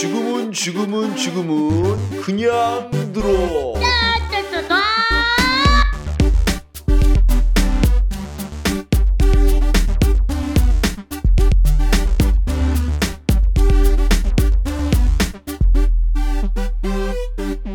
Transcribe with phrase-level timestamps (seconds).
[0.00, 3.74] 지금은 지금은 지금은 그냥 들어.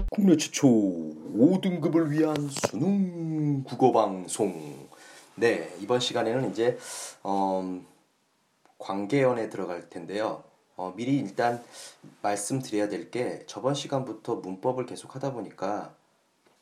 [0.10, 4.88] 국내 최초 5등급을 위한 수능 국어 방송.
[5.36, 6.78] 네, 이번 시간에는 이제
[7.22, 7.82] 어,
[8.78, 10.53] 관계연에 들어갈 텐데요.
[10.76, 11.64] 어, 미리 일단
[12.22, 15.94] 말씀드려야 될 게 저번 시간부터 문법을 계속 하다 보니까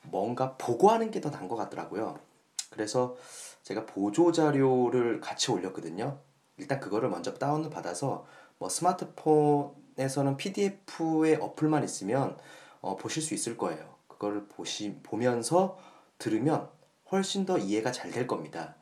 [0.04, 2.20] 뭔가 보고하는 게 더 나은 것 같더라고요.
[2.70, 3.16] 그래서
[3.64, 6.18] 제가 보조 자료를 같이 올렸거든요.
[6.58, 8.26] 일단 그거를 먼저 다운을 받아서
[8.58, 12.38] 뭐 스마트폰에서는 PDF의 어플만 있으면
[12.82, 13.96] 어, 보실 수 있을 거예요.
[14.08, 15.78] 그거를 보시 보면서
[16.18, 16.70] 들으면
[17.12, 18.76] 훨씬 더 이해가 잘 될 겁니다.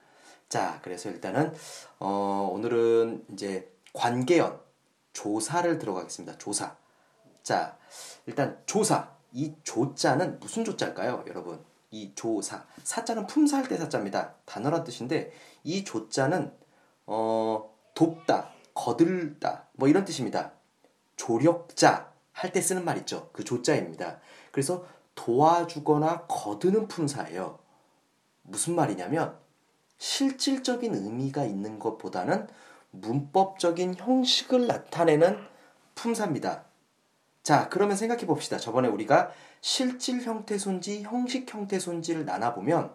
[0.47, 1.53] 자, 그래서 일단은
[1.99, 4.59] 어, 오늘은 이제 관계연
[5.19, 6.37] 조사를 들어가겠습니다.
[6.37, 6.77] 조사.
[7.43, 7.77] 자,
[8.25, 9.09] 일단 조사.
[9.33, 11.63] 이 조자는 무슨 조자일까요, 여러분?
[11.91, 12.65] 이 조사.
[12.83, 14.35] 사자는 품사할 때 사자입니다.
[14.45, 15.33] 단어란 뜻인데
[15.65, 16.53] 이 조자는
[17.05, 20.53] 어, 돕다, 거들다 뭐 이런 뜻입니다.
[21.17, 23.29] 조력자 할 때 쓰는 말 있죠.
[23.33, 24.21] 그 조자입니다.
[24.53, 24.85] 그래서
[25.15, 27.59] 도와주거나 거드는 품사예요.
[28.43, 29.37] 무슨 말이냐면
[29.97, 32.47] 실질적인 의미가 있는 것보다는
[32.91, 35.37] 문법적인 형식을 나타내는
[35.95, 36.65] 품사입니다.
[37.43, 38.57] 자, 그러면 생각해 봅시다.
[38.57, 42.93] 저번에 우리가 실질 형태 손지, 형식 형태 손지를 나눠보면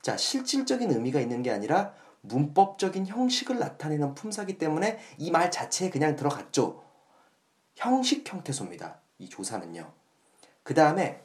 [0.00, 6.14] 자, 실질적인 의미가 있는 게 아니라 문법적인 형식을 나타내는 품사기 때문에 이 말 자체에 그냥
[6.16, 6.82] 들어갔죠.
[7.76, 9.00] 형식 형태소입니다.
[9.18, 9.92] 이 조사는요.
[10.62, 11.22] 그 다음에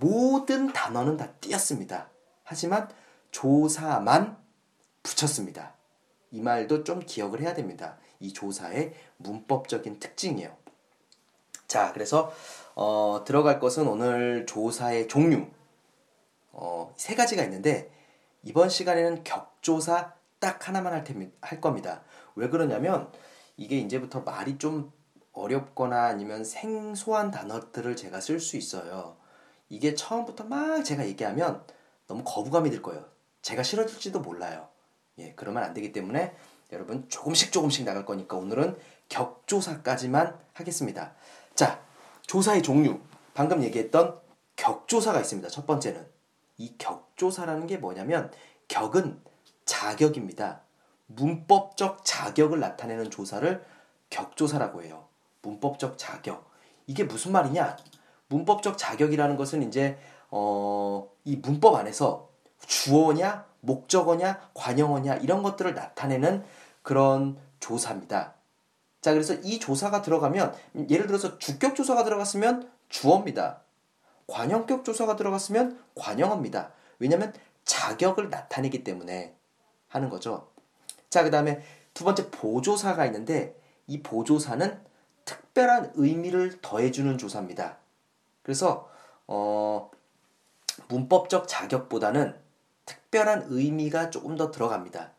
[0.00, 2.08] 모든 단어는 다 띄었습니다.
[2.44, 2.88] 하지만
[3.30, 4.36] 조사만
[5.02, 5.74] 붙였습니다.
[6.32, 7.98] 이 말도 좀 기억을 해야 됩니다.
[8.18, 10.56] 이 조사의 문법적인 특징이에요.
[11.68, 12.32] 자, 그래서
[12.74, 15.46] 어, 들어갈 것은 오늘 조사의 종류
[16.50, 17.92] 어, 세 가지가 있는데
[18.42, 22.02] 이번 시간에는 격조사 딱 하나만 할, 테미, 할 겁니다.
[22.34, 23.12] 왜 그러냐면
[23.56, 24.92] 이게 이제부터 말이 좀
[25.32, 29.16] 어렵거나 아니면 생소한 단어들을 제가 쓸 수 있어요.
[29.68, 31.64] 이게 처음부터 막 제가 얘기하면
[32.06, 33.04] 너무 거부감이 들 거예요.
[33.42, 34.71] 제가 싫어질지도 몰라요.
[35.18, 36.34] 예, 그러면 안 되기 때문에
[36.72, 38.78] 여러분 조금씩 조금씩 나갈 거니까 오늘은
[39.08, 41.12] 격조사까지만 하겠습니다.
[41.54, 41.82] 자,
[42.22, 42.98] 조사의 종류.
[43.34, 44.18] 방금 얘기했던
[44.56, 45.48] 격조사가 있습니다.
[45.48, 46.06] 첫 번째는
[46.58, 48.30] 이 격조사라는 게 뭐냐면
[48.68, 49.20] 격은
[49.64, 50.62] 자격입니다.
[51.06, 53.64] 문법적 자격을 나타내는 조사를
[54.08, 55.08] 격조사라고 해요.
[55.42, 56.50] 문법적 자격.
[56.86, 57.76] 이게 무슨 말이냐?
[58.28, 59.98] 문법적 자격이라는 것은 이제
[60.30, 62.31] 어, 이 문법 안에서
[62.66, 66.44] 주어냐, 목적어냐, 관형어냐 이런 것들을 나타내는
[66.82, 68.34] 그런 조사입니다.
[69.00, 70.54] 자, 그래서 이 조사가 들어가면
[70.88, 73.60] 예를 들어서 주격 조사가 들어갔으면 주어입니다.
[74.26, 76.72] 관형격 조사가 들어갔으면 관형어입니다.
[76.98, 77.32] 왜냐하면
[77.64, 79.34] 자격을 나타내기 때문에
[79.88, 80.48] 하는 거죠.
[81.10, 81.62] 자, 그 다음에
[81.94, 84.80] 두 번째 보조사가 있는데 이 보조사는
[85.24, 87.78] 특별한 의미를 더해주는 조사입니다.
[88.42, 88.88] 그래서
[89.26, 89.90] 어,
[90.88, 92.41] 문법적 자격보다는
[93.12, 95.12] 특별한 의미가 조금 더 들어갑니다.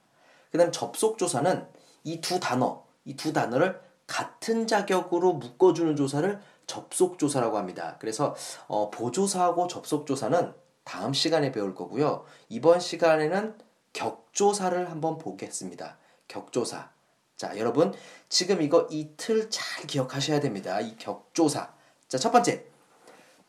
[0.51, 1.67] 그 다음 접속조사는
[2.03, 7.95] 이 두 단어, 이 두 단어를 같은 자격으로 묶어주는 조사를 접속조사라고 합니다.
[7.99, 8.35] 그래서
[8.67, 10.53] 어, 보조사하고 접속조사는
[10.83, 12.25] 다음 시간에 배울 거고요.
[12.49, 13.57] 이번 시간에는
[13.93, 15.97] 격조사를 한번 보겠습니다.
[16.27, 16.89] 격조사.
[17.37, 17.93] 자, 여러분,
[18.27, 20.81] 지금 이거 이 틀 잘 기억하셔야 됩니다.
[20.81, 21.71] 이 격조사.
[22.07, 22.65] 자, 첫 번째.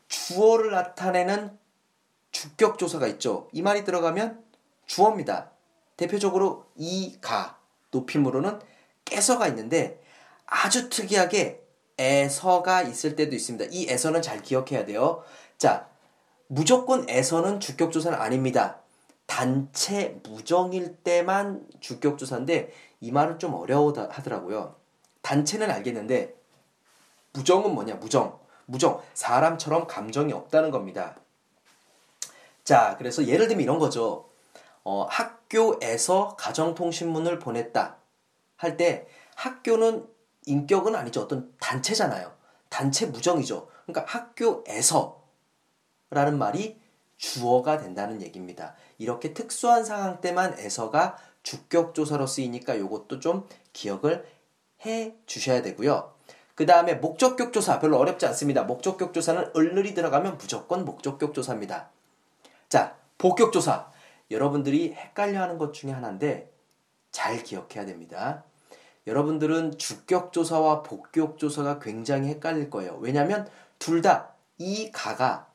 [0.07, 1.57] 주어를 나타내는
[2.35, 3.47] 주격 조사가 있죠.
[3.53, 4.43] 이 말이 들어가면
[4.87, 5.51] 주어입니다.
[5.95, 7.57] 대표적으로 이, 가,
[7.91, 8.59] 높임으로는
[9.05, 10.01] 깨서가 있는데
[10.45, 11.63] 아주 특이하게
[11.97, 13.71] 에서가 있을 때도 있습니다.
[13.71, 15.23] 이 에서는 잘 기억해야 돼요.
[15.57, 15.87] 자,
[16.47, 18.81] 무조건 에서는 주격 조사는 아닙니다.
[19.27, 24.75] 단체 무정일 때만 주격 조사인데 이 말은 좀 어려워 하더라고요.
[25.21, 26.35] 단체는 알겠는데
[27.31, 27.95] 무정은 뭐냐?
[27.95, 28.37] 무정.
[28.65, 29.01] 무정.
[29.13, 31.15] 사람처럼 감정이 없다는 겁니다.
[32.65, 34.27] 자, 그래서 예를 들면 이런 거죠.
[34.83, 37.97] 어, 학교에서 가정통신문을 보냈다.
[38.57, 40.07] 할 때 학교는
[40.45, 41.21] 인격은 아니죠.
[41.21, 42.33] 어떤 단체잖아요.
[42.69, 43.67] 단체 무정이죠.
[43.85, 45.21] 그러니까 학교에서
[46.09, 46.79] 라는 말이
[47.17, 48.75] 주어가 된다는 얘기입니다.
[48.97, 54.25] 이렇게 특수한 상황 때만 에서가 주격조사로 쓰이니까 이것도 좀 기억을
[54.85, 56.13] 해 주셔야 되고요.
[56.55, 58.63] 그 다음에 목적격 조사 별로 어렵지 않습니다.
[58.63, 61.91] 목적격 조사는 을늘이 들어가면 무조건 목적격 조사입니다.
[62.75, 63.89] 자, 복격 조사.
[64.29, 66.51] 여러분들이 헷갈려 하는 것 중에 하나인데
[67.09, 68.43] 잘 기억해야 됩니다.
[69.07, 72.97] 여러분들은 주격조사와 복격조사가 굉장히 헷갈릴 거예요.
[72.99, 73.47] 왜냐하면
[73.79, 75.47] 둘 다 이 가가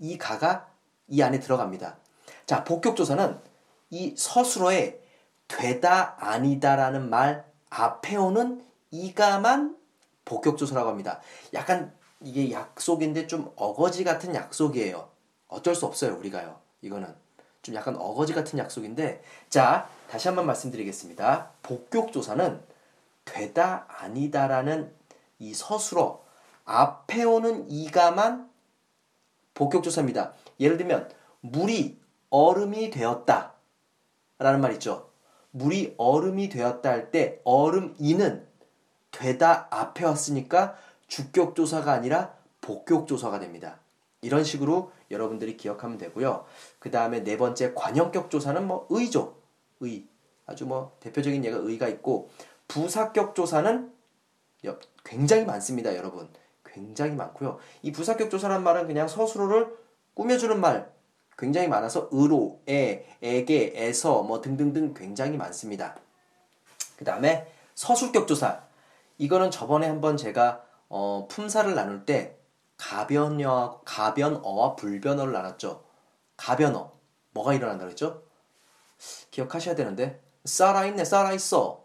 [0.00, 0.66] 이 가가
[1.06, 1.98] 이 안에 들어갑니다.
[2.46, 3.38] 자, 복격조사는
[3.90, 5.00] 이 서술어에
[5.46, 8.60] 되다 아니다라는 말 앞에 오는
[8.90, 9.76] 이가만
[10.24, 11.20] 복격조사라고 합니다.
[11.52, 15.13] 약간 이게 약속인데 좀 어거지 같은 약속이에요.
[15.54, 16.58] 어쩔 수 없어요, 우리가요.
[16.82, 17.14] 이거는
[17.62, 21.50] 좀 약간 어거지 같은 약속인데 자, 다시 한번 말씀드리겠습니다.
[21.62, 22.60] 복격조사는
[23.24, 24.92] 되다 아니다라는
[25.38, 26.22] 이 서술어
[26.64, 28.50] 앞에 오는 이가만
[29.54, 30.32] 복격조사입니다.
[30.60, 31.10] 예를 들면
[31.40, 33.54] 물이 얼음이 되었다
[34.38, 35.10] 라는 말 있죠.
[35.52, 38.46] 물이 얼음이 되었다 할 때 얼음 이는
[39.12, 43.78] 되다 앞에 왔으니까 주격조사가 아니라 복격조사가 됩니다.
[44.24, 46.44] 이런 식으로 여러분들이 기억하면 되고요.
[46.78, 49.36] 그 다음에 네 번째 관형격 조사는 뭐 의죠.
[49.80, 50.06] 의.
[50.46, 52.30] 아주 뭐 대표적인 예가 의가 있고
[52.68, 53.92] 부사격 조사는
[55.04, 56.28] 굉장히 많습니다, 여러분.
[56.64, 57.58] 굉장히 많고요.
[57.82, 59.76] 이 부사격 조사란 말은 그냥 서술어를
[60.14, 60.92] 꾸며주는 말
[61.36, 65.96] 굉장히 많아서 의로, 에, 에게, 에서 뭐 등등등 굉장히 많습니다.
[66.96, 68.62] 그 다음에 서술격 조사.
[69.18, 72.36] 이거는 저번에 한번 제가 어, 품사를 나눌 때
[72.76, 75.84] 가변어, 가변어와 불변어를 나눴죠.
[76.36, 76.92] 가변어.
[77.32, 78.22] 뭐가 일어난다 그랬죠?
[79.30, 81.84] 기억하셔야 되는데 살아있네, 살아있어.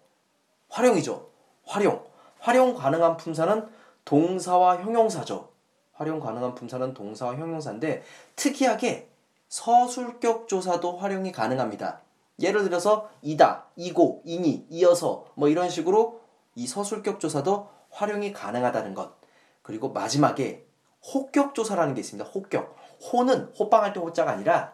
[0.70, 1.30] 활용이죠.
[1.66, 2.06] 활용.
[2.40, 3.68] 활용 가능한 품사는
[4.06, 5.50] 동사와 형용사죠.
[5.94, 8.04] 활용 가능한 품사는 동사와 형용사인데
[8.36, 9.10] 특이하게
[9.50, 12.02] 서술격 조사도 활용이 가능합니다.
[12.40, 16.22] 예를 들어서 이다, 이고, 이니, 이어서 뭐 이런 식으로
[16.56, 19.14] 이 서술격 조사도 활용이 가능하다는 것.
[19.62, 20.66] 그리고 마지막에
[21.02, 22.30] 호격 조사라는 게 있습니다.
[22.30, 22.76] 호격.
[23.12, 24.74] 호는 호빵할 때 호자가 아니라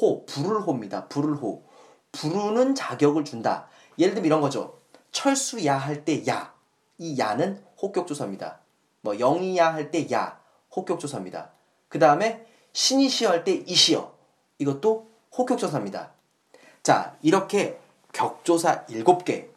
[0.00, 1.06] 호, 부를 호입니다.
[1.08, 1.64] 부를 호.
[2.12, 3.68] 부르는 자격을 준다.
[3.98, 4.78] 예를 들면 이런 거죠.
[5.12, 6.54] 철수야 할 때 야.
[6.98, 8.60] 이 야는 호격조사입니다.
[9.02, 10.40] 뭐 영이야 할 때 야.
[10.74, 11.50] 호격조사입니다.
[11.88, 14.14] 그 다음에 신이시여 할 때 이시여.
[14.58, 16.12] 이것도 호격조사입니다.
[16.82, 17.78] 자, 이렇게
[18.12, 19.48] 격조사 7개.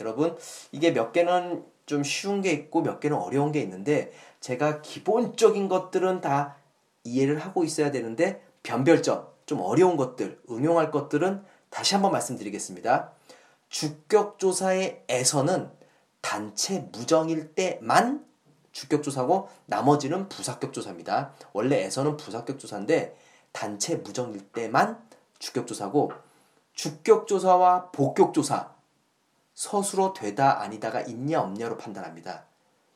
[0.00, 0.36] 여러분,
[0.72, 6.20] 이게 몇 개는 좀 쉬운 게 있고 몇 개는 어려운 게 있는데 제가 기본적인 것들은
[6.20, 6.56] 다
[7.04, 13.12] 이해를 하고 있어야 되는데 변별점, 좀 어려운 것들, 응용할 것들은 다시 한번 말씀드리겠습니다.
[13.68, 15.70] 주격조사의 에서는
[16.20, 18.26] 단체 무정일 때만
[18.72, 21.32] 주격조사고 나머지는 부사격조사입니다.
[21.52, 23.16] 원래 에서는 부사격조사인데
[23.52, 25.02] 단체 무정일 때만
[25.38, 26.12] 주격조사고
[26.74, 28.75] 주격조사와 복격조사
[29.56, 32.44] 서술어 되다 아니다가 있냐 없냐로 판단합니다.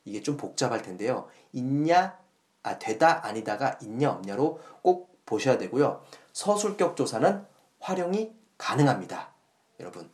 [0.05, 1.27] 이게 좀 복잡할 텐데요.
[1.51, 2.17] 있냐
[2.63, 6.05] 아 되다 아니다가 있냐 없냐로 꼭 보셔야 되고요.
[6.31, 7.45] 서술격 조사는
[7.79, 9.33] 활용이 가능합니다.
[9.79, 10.09] 여러분.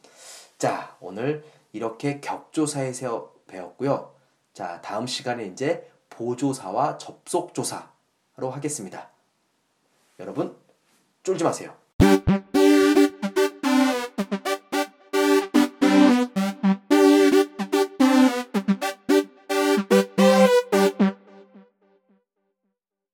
[0.57, 4.15] 자, 오늘 이렇게 격조사에서 배웠고요.
[4.53, 9.09] 자, 다음 시간에 이제 보조사와 접속조사로 하겠습니다.
[10.19, 10.57] 여러분,
[11.23, 11.75] 쫄지 마세요.